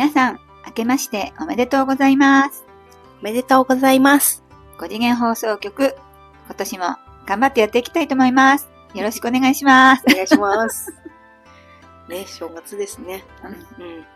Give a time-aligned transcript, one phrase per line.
[0.00, 2.64] 皆さん、明けましておめでとうございます。
[3.20, 4.42] おめでとうございます。
[4.78, 5.94] 5次元放送局、
[6.46, 6.84] 今年も
[7.26, 8.66] 頑張ってやっていきたいと思います。
[8.94, 10.04] よろしくお願いします。
[10.10, 10.90] お願いします。
[12.08, 13.22] ね、正月ですね。
[13.44, 14.06] うんうん。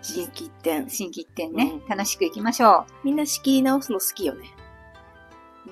[0.00, 0.88] 新規一点。
[0.88, 4.48] 新規一点ね、うん楽しくいきましょみんな仕切り直すの好きよね。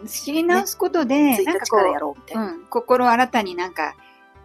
[0.04, 0.06] う。
[0.06, 3.94] 知り直すことで、1なんかこうみたいうん、心新たになんか、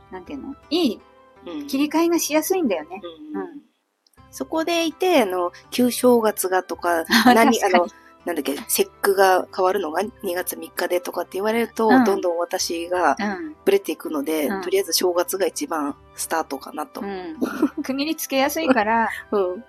[0.10, 1.02] なんていうの、いい
[1.48, 3.02] うん切り替えがしやすいんだよね。
[3.34, 3.67] うんうん
[4.38, 7.88] そこでいて、あの、旧正月がとか、 あ何、あの、
[8.24, 9.90] なんだっけ、節句が変わるの？
[9.92, 13.56] が2月3日でとかって言われると、うんどんどん私がうん。
[13.66, 17.02] ブレていくので、うんとりあえず正月が一番スタートかなと。
[17.02, 17.36] うん。
[17.84, 19.64] 区切りつけやすいから、 うん。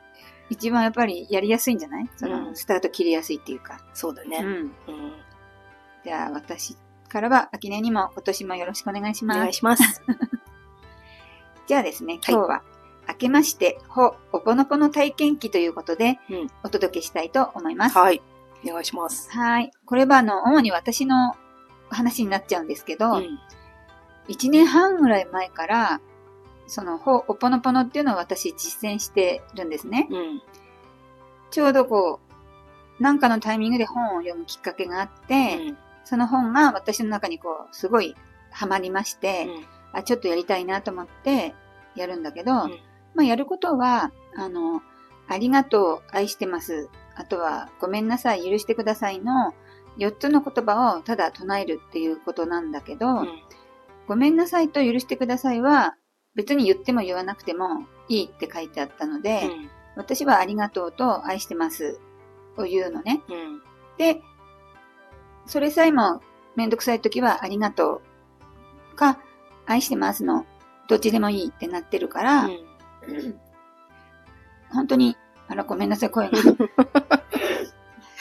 [0.50, 2.10] 一番やっぱりやりやすいんじゃない？
[2.16, 3.80] その、うんスタート切りやすいっていうか。
[3.94, 4.44] そうだね。
[6.05, 6.77] じゃあ、私
[7.08, 9.38] からは、秋音にも今年もよろしくお願いしおます。
[9.41, 10.02] 願いします。
[11.66, 12.62] じゃあですね、今日は、
[13.09, 17.97] 明けまして、ほ、おぽのぽの体験記ということで、うんお届けしたいと思います。
[17.97, 18.20] はい。
[18.64, 19.31] お願いします。
[19.31, 19.70] はい。
[19.87, 21.34] これは、あの、主に私の
[21.89, 23.39] 話になっちゃうんですけど、うん。
[24.29, 26.01] 一年半ぐらい前から、
[26.67, 30.06] その、ほ、おぽのぽのっていうのを私実践してるんですね。
[30.11, 30.42] うん。
[31.51, 32.20] ちょうどこ
[32.98, 38.14] う、なんかのタイミングで本を読むきっかけがあって、その本が私の中にこう、すごい
[38.51, 39.48] ハマりまして、
[39.92, 41.55] あ、ちょっとやりたいなと思って
[41.95, 42.79] やるんだけど、うん
[43.14, 44.83] まあやることは、あの、
[45.28, 46.89] ありがとう、愛してます。
[47.17, 49.53] あとは、ごめんなさい、許してくださいの
[49.98, 53.29] 4つの言葉をただ唱えるっていうことなんだけど、うん。
[54.06, 55.97] ごめんなさいと許してくださいは、
[56.34, 59.51] 別に言っても言わなくてもいいって書いてあったので、
[59.97, 61.98] 私はありがとうと愛してます
[62.56, 63.20] を言うのね。
[63.29, 63.61] うん。
[63.98, 64.23] で、
[65.47, 66.23] それさえも
[66.55, 68.03] めんどくさいときはありがと
[68.92, 69.19] うか
[69.67, 70.45] 愛してますの
[70.89, 72.67] どっちでもいいってなってるから、うん。
[74.70, 75.17] 本当に、
[75.48, 76.39] あら、ごめんなさい、声が。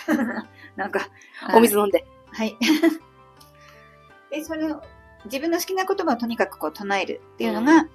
[0.75, 1.09] なんか、
[1.53, 2.05] お水飲んで。
[2.31, 2.57] はい。
[4.31, 4.81] で、それを、
[5.25, 7.89] 自分の好きな言葉をとにかくこう唱えるっていうのが、う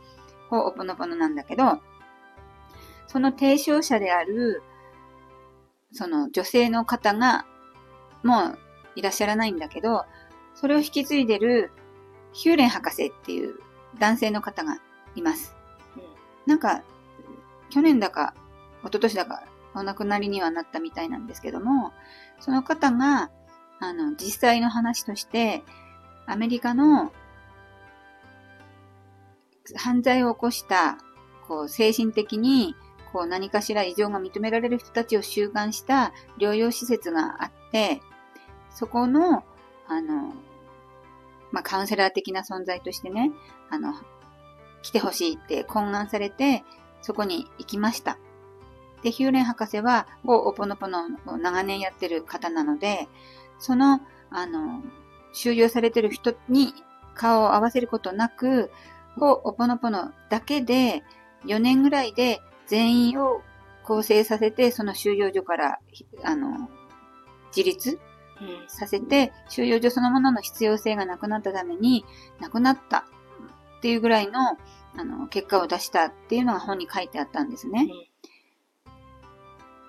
[0.51, 1.81] ほうおぽのぽのなんだけど、
[3.07, 4.63] その提唱者である、
[5.93, 7.47] その女性の方が、
[8.23, 8.59] もう
[8.97, 10.05] いらっしゃらないんだけど、
[10.55, 11.71] それを引き継いでる
[12.33, 13.59] ヒューレン博士っていう
[13.99, 14.79] 男性の方が
[15.15, 15.55] います。
[16.47, 16.83] なんか、
[17.71, 18.35] 去年だか、
[18.81, 19.43] 一昨年だか、
[19.75, 21.93] お亡くなりにはなったみたいなんですけども、
[22.41, 23.31] その方が、
[23.81, 25.63] あの、実際の話として、
[26.27, 27.13] アメリカの
[29.77, 30.99] 犯罪を起こした、
[31.47, 32.75] こう、精神的に、
[33.13, 38.01] こう、何かしら異常が認められる人たちを収監した療養施設があって、
[38.71, 39.45] そこの、
[39.89, 40.35] あの、
[41.51, 43.31] まあ、カウンセラー的な存在としてね、
[43.71, 43.95] あの、
[44.83, 46.65] 来てほしいって懇願されて、
[47.01, 48.19] そこに行きました。
[49.03, 53.09] で、ヒューレン博士は、ほうおぽのぽのを長年やってる方なので、
[53.59, 54.01] その、
[54.31, 54.83] あの、
[55.33, 56.75] 収容されてる人に
[57.15, 58.71] 顔を合わせることなく、
[59.17, 61.03] ほうおぽのぽのだけで、
[61.47, 63.43] 4年ぐらいで全員を
[63.83, 66.69] 構成させて、その収容所から、ひあの、
[67.55, 67.99] 自立
[68.41, 68.69] うん。
[68.69, 72.05] させて、収容所そのものの必要性がなくなったために、
[72.41, 73.05] なくなった
[73.83, 74.39] っていうぐらいの、
[74.97, 77.89] あの、結果を出したっていうのが本に書いてあったんですね。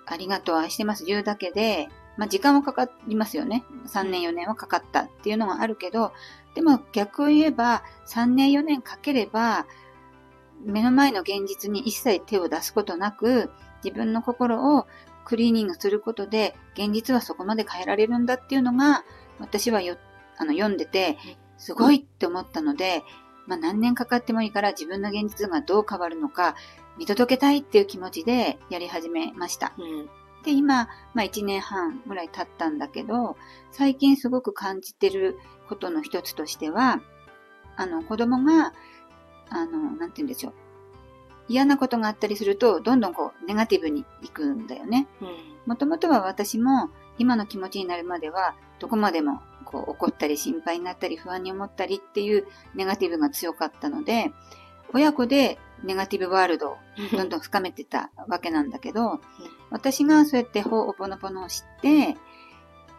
[0.07, 3.63] ありがとう、愛してます、言うだけで、まあ、時間はかかりますよね。
[3.85, 6.11] 3年、4年はかかったっていうのがあるけど、
[6.55, 9.67] でも逆を言えば、3年、4年かければ、
[10.65, 13.51] 目の前の現実に一切手を出すことなく、
[13.83, 14.87] 自分の心を
[15.23, 19.03] クリーニングすることで、現実はそこまで変えられるんだっていうのが、
[19.39, 19.97] 私はよ、
[20.37, 21.19] あの、読んでて、
[21.57, 23.03] すごいって思ったので、
[23.47, 26.55] まあ何年かかってもいいから自分の現実がどう変わるのか、
[26.97, 29.73] 見届けたいっていう気持ちでやり始めました。
[29.77, 30.09] うん。
[30.43, 33.37] で、今、まあ1年半ぐらい経ったんだけど、
[33.71, 37.01] 最近すごく感じてることの一つとしては、
[37.75, 38.73] あの、子供が、
[39.49, 40.53] あの、なんて言うんでしょう。
[41.47, 45.07] 嫌なことがあったりすると、どんどんこう、ネガティブに行くんだよね。
[45.21, 45.27] うん。
[45.65, 49.41] もともとは私も、今の気持ちになるまでは、どこまでも、
[49.73, 54.31] こう、怒ったり心配になったり不安に思ったりっていうネガティブが強かったので、
[54.93, 56.77] 親子でネガティブワールドを
[57.11, 59.19] どんどん深めてたわけなんだけど、
[59.71, 62.15] 私がそうやってほおぽのぽのを知って、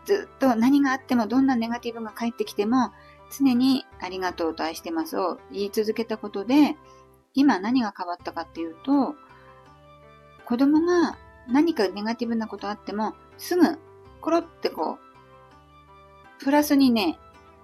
[0.05, 2.93] ずっと何があってもどんなネガティブが返ってきても、
[3.31, 6.77] 常にありがとうと愛してますを言い続けたことで、
[7.33, 9.15] 今何が変わったかっていうと、
[10.45, 11.17] 子供が
[11.49, 13.79] 何かネガティブなことあっても、すぐ、
[14.21, 15.04] コロってこう、
[16.41, 17.19] プラスにね、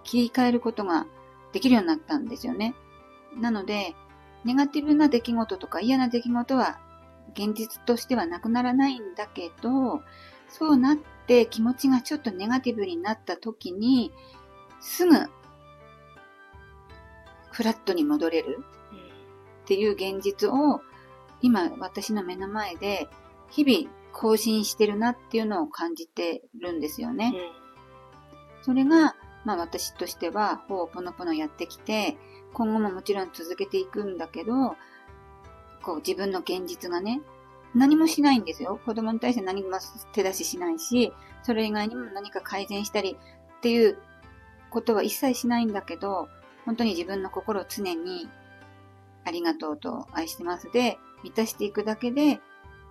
[0.04, 1.06] 切り替えることが
[1.52, 2.74] できるようになったんですよね。
[3.36, 3.94] なので、
[4.44, 6.78] ネガティブな出来事とか嫌な出来事は
[7.34, 10.02] 現実としてはなくならないんだけど、
[10.48, 10.96] そうなっ
[11.26, 14.12] て気持ちがちょっとネガティブになった時に、
[14.80, 15.14] すぐ、
[17.52, 18.64] フラットに戻れる
[19.64, 20.80] っていう現実を、
[21.42, 23.08] 今私の目の前で、
[23.50, 27.34] 日々更新してるなっていうのを感じてるんですよね。
[28.62, 32.16] それが、まあ私としては、ほうぽのぽのやってきて、
[32.52, 34.76] 今後ももちろん続けていくんだけど、
[35.82, 37.20] こう自分の現実がね、
[37.74, 38.80] 何もしないんですよ。
[38.84, 39.78] 子供に対して何も
[40.12, 41.12] 手出ししないし、
[41.42, 43.16] それ以外にも何か改善したり
[43.58, 43.98] っていう
[44.70, 46.28] ことは一切しないんだけど、
[46.64, 48.28] 本当に自分の心を常に
[49.24, 52.40] ありがとうと愛してますで満たしていくだけで、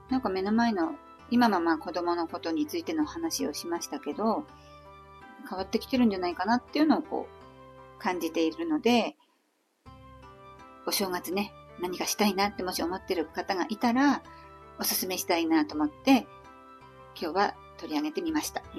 [0.09, 0.95] なんか目の前の、
[1.31, 4.45] 今はまあ子供のことについての話をしましたけど、
[5.49, 9.15] 変わってきてるんじゃないかなっていうのをこう感じているので、
[10.85, 11.51] お正月ね、
[11.81, 14.21] 何かしたいなってもし思ってる方がいたら、
[14.79, 16.27] おすすめしたいなと思って、
[17.19, 18.61] 今日は取り上げてみました。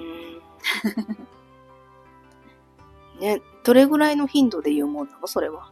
[3.19, 5.27] ね、どれぐらいの頻度で言うもんなの？
[5.27, 5.69] それは。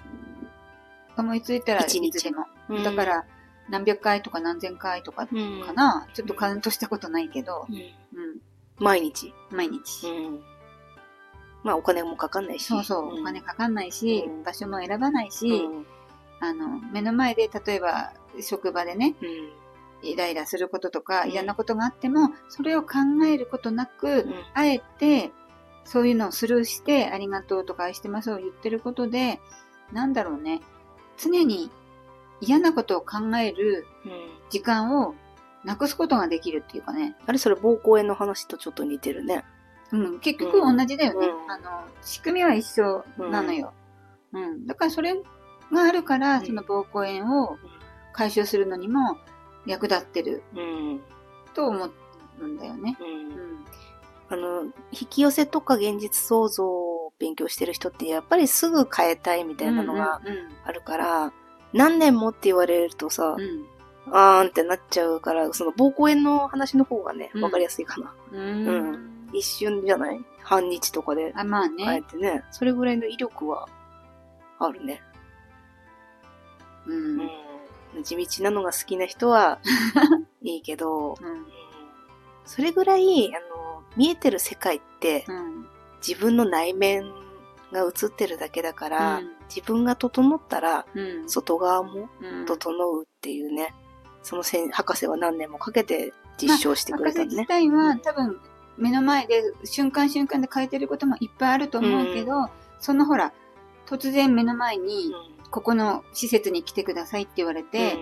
[1.17, 2.45] 思いついたらいつでも。
[2.83, 3.25] だから、
[3.69, 5.33] 何百回とか何千回とかか
[5.73, 7.65] な、うん、ちょっとカウントしたことないけど。
[7.69, 7.75] うん。
[7.75, 7.83] うん、
[8.77, 9.33] 毎日？
[9.51, 10.07] 毎日。
[10.07, 10.43] うん。
[11.63, 12.65] まあお金もかかんないし。
[12.65, 15.67] そうそう、お金かかんないし、場所も選ばないし、
[16.39, 19.15] あの、目の前で例えば職場でね、
[20.01, 22.97] イライラすることとか嫌なことがあっても、それを考
[23.27, 25.31] えることなく、あえて
[25.83, 29.39] そういうのをスルーして、ありがとうとか愛してますを言ってることで、
[29.91, 30.61] なんだろうね。
[31.17, 31.71] 常に
[32.41, 33.85] 嫌なことを考える
[34.49, 35.15] 時間を
[35.63, 37.15] なくすことができるっていうかね。
[37.25, 39.43] あれそれ膀胱炎の話とちょっと似てるね。
[39.91, 41.27] うん、結局同じだよね。
[41.27, 43.73] うん、あの、仕組みは一緒なのよ。
[44.33, 44.67] うん、うん。
[44.67, 47.57] だからそれがあるから、その膀胱炎を
[48.13, 49.17] 解消するのにも
[49.65, 50.43] 役立ってる。
[50.55, 51.01] うん。
[51.53, 51.89] と思
[52.39, 52.97] うんだよね。
[52.99, 53.07] うん。
[53.07, 53.65] うん
[54.31, 60.21] あの、引き寄せとか現実創造を勉強してる人ってやっぱりすぐ変えたいみたいなのが
[60.63, 61.33] あるから、
[61.73, 63.65] 何年もって言われるとさ、うん、
[64.11, 68.13] あーんってなっちゃうから、その膀胱炎の話の方がね、わかりやすいかな。
[68.31, 69.18] うん。
[69.31, 70.19] うん、一瞬じゃない？
[70.43, 71.85] 半日とかであ、まあね。
[71.85, 72.43] 変えてね。
[72.51, 73.67] それぐらいの威力は
[74.59, 75.01] あるね。
[76.85, 77.21] うん。
[77.95, 79.59] うん、地道なのが好きな人は
[80.41, 81.45] いいけど、うん、
[82.45, 85.67] それぐらい、あの、見えてる世界って、うん、
[86.05, 87.03] 自分の内面
[87.71, 90.85] が映ってるだけだから、うん、自分が整ったら、
[91.27, 92.09] 外側も
[92.47, 93.73] 整うっていうね、
[94.23, 98.39] そのせ博士は何年もかけて実証してくれ博士自体は、多分
[98.79, 102.49] 目の前で瞬間瞬間で変えてることもいっぱいあると思うけど、
[102.79, 103.33] そのほら、
[103.85, 105.13] 突然目の前に、
[105.51, 107.97] ここの施設に来てくださいって言われて、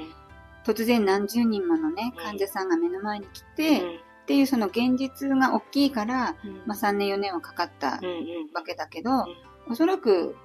[0.65, 9.18] 突然何十人ものね、患者さんが目の前に来て、っていうその現実が大きいから、うん、まあ3年4年はかかったわけだけど、うん。
[9.18, 9.25] うん、
[9.71, 10.35] おそらく、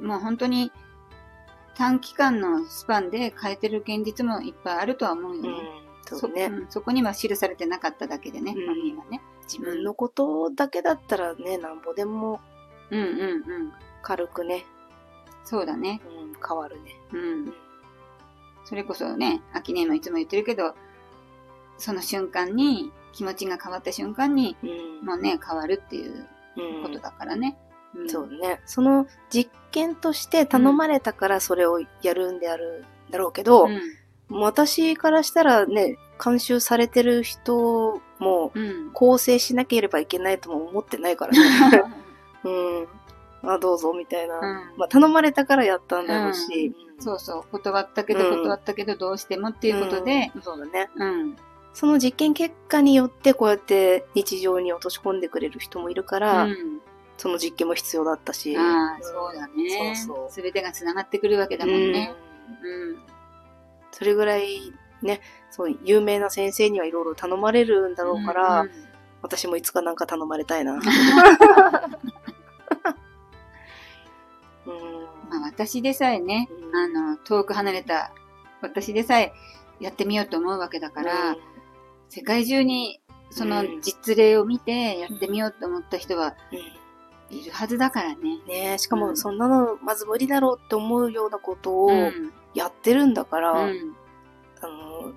[0.00, 0.72] もう本当に
[1.76, 5.48] 短期間のスパンで変えてる現実もいっぱいあるとは思うよね。
[6.10, 9.22] うん、そね、そこには記されてなかっただけでね、本人はね。
[9.50, 12.40] 自分のことだけだったらね、なんぼでも、
[12.90, 13.72] うんうんうん。
[14.02, 14.64] 軽くね。
[15.44, 16.00] そうだね。
[16.06, 16.94] うん、変わるね。
[17.12, 17.54] うん。
[18.64, 20.74] それこそね、秋音もいつも言ってるけど、
[21.78, 26.26] その瞬間に気持ちが変わった瞬間に、うん、もうね、変わるっていう
[26.82, 27.56] ことだからね。
[27.94, 28.60] うん、そうね。
[28.66, 38.52] その実験として頼まれたからそれをやるんであるんだろうけど、うん、私からしたらね、監修されてる人も
[38.92, 41.38] 構成しなければいけないとも思ってないからね。
[42.44, 42.88] うん。
[43.42, 44.38] あ、どうぞ、みたいな。
[44.38, 44.42] うん、
[44.76, 46.74] まあ、頼まれたからやったんだろうし。
[46.96, 47.44] うん、そうそう。
[47.52, 50.32] 断ったけど、断ったけど、どうしてもっていうことで。
[50.42, 50.90] そうだね。
[50.96, 51.36] うん。
[51.72, 56.80] その実験結果によってこうやって日常に落とし込んでくれる人もいるから、うん、
[57.16, 58.56] その実験も必要だったし。
[58.56, 59.96] ああ、そうだね。
[59.96, 60.32] そうそう。
[60.32, 62.14] すべてが繋がってくるわけだもんね。
[62.64, 62.90] うん。
[62.90, 62.98] うん、
[63.92, 68.72] それぐらいね、そう、有名な先生にはいろいろ頼まれるんだろうから、うんうん、
[69.22, 70.74] 私もいつかなんか頼まれたいな。
[70.74, 70.80] うん、
[75.30, 78.12] まあ私でさえね、あの、遠く離れた
[78.60, 79.32] 私でさえ
[79.80, 81.36] やってみようと思うわけだから、
[82.08, 83.00] 世界中に
[83.30, 86.34] その実例を見てやってみようと思った人は
[87.30, 88.38] いるはずだからね。
[88.46, 91.90] ねしかもそんなのまず無理だろうって思うようなことを
[92.54, 93.94] やってるんだから、うん、
[94.60, 95.12] あの、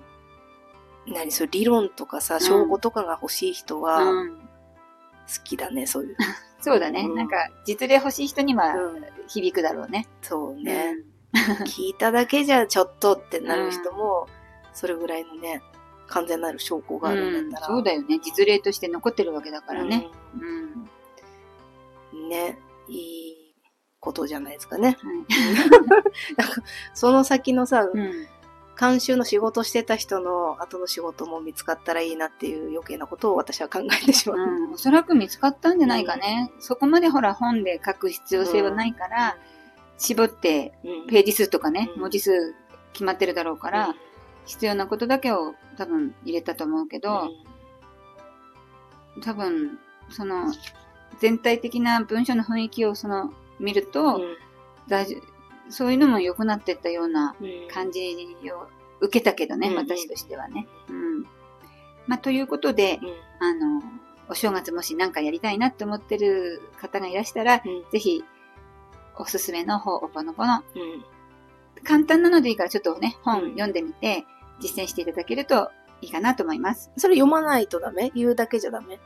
[1.06, 6.16] 何それ理論とかさ、証拠とかが欲しい人は、好きだね、そういう。
[6.60, 8.72] そうだね、うん、なんか実例欲しい人には
[9.26, 10.06] 響くだろうね。
[10.20, 10.96] そうね。
[11.64, 14.28] 聞いただけじゃちょっとってなる人も、
[14.72, 15.60] それぐらいのね、
[16.06, 17.74] 完全なる証拠があるんだったら。
[17.74, 18.20] うん、そうだよね。
[18.22, 20.08] 実例として残ってるわけだからね。
[22.12, 22.28] うん。
[22.28, 22.58] ね。
[22.88, 22.96] い
[23.30, 23.54] い
[23.98, 24.88] ことじゃないですかね。
[24.88, 24.96] はい、
[26.94, 28.28] その先のさ、うん
[28.82, 34.38] 監修の仕事してた人の後の仕事も見つかったらいいなっていう余計なことを私は考えてしまう。
[34.38, 36.50] うん、おそらく見つかったんじゃないかね。
[36.58, 39.36] そこまでほら本で書く必要性はないから、
[39.98, 42.00] 絞ってうんページ数とかね、うん。
[42.00, 42.56] 文字数
[42.92, 43.94] 決まってるだろうから、
[44.46, 47.30] 必要なことだけを多分入れたと思うけど、
[49.22, 49.78] 多分、
[50.10, 50.52] その、
[51.20, 54.20] 全体的な文章の雰囲気をその、見ると、
[54.88, 55.20] 大丈
[55.68, 57.34] そういうのも良くなってったような
[57.72, 58.00] 感じ
[58.52, 58.68] を
[59.00, 60.66] 受けたけどね、うん私としてはね。
[60.88, 61.22] うん。
[62.06, 62.98] まあ、ということで、
[63.40, 63.82] あの、
[64.28, 68.24] お正月もし何かやりたいなって思ってる方がいらしたら、ぜひ、
[69.16, 70.62] おすすめの方、おぽのぽの、
[71.84, 74.24] 簡単なのでいいからちょっとね、本読んでみて、
[74.60, 76.90] 実践していただけるといいかなと思います。
[76.96, 78.10] それ読まないとダメ？
[78.14, 78.94] 言うだけじゃダメ？
[78.94, 78.98] あ、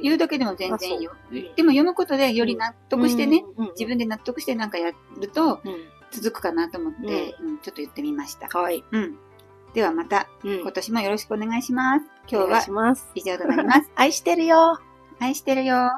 [0.00, 1.12] 言うだけでも全然いいよ。
[1.30, 8.48] でも読むことでより納得してね、、うん自分で納得してなんかやるとうん続くかなと思って、うんちょっと言ってみました。
[8.48, 8.82] はい。
[8.90, 9.18] うん。
[9.74, 12.06] ではまた、うん今年もよろしくお願いします。
[12.30, 12.96] 今日は。
[13.14, 13.90] 以上となります。
[13.96, 14.80] 愛してるよ。
[15.20, 15.90] 愛してるよ。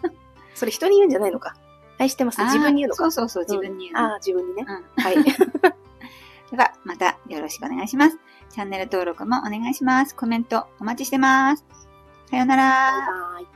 [0.54, 1.54] それ人に言うんじゃないのか。
[1.98, 2.42] 愛してます。
[2.42, 3.04] 自分に言うのか。
[3.04, 4.12] そうそうそう、自分に言うの。
[4.12, 4.66] ああ、自分にね。
[4.68, 5.02] うん。
[5.02, 5.16] はい。
[6.50, 8.18] では、またよろしくお願いします。
[8.50, 10.14] チャンネル登録もお願いします。
[10.14, 11.85] コメントお待ちしてます。
[12.30, 12.62] さようなら。
[12.64, 13.55] バイバイ。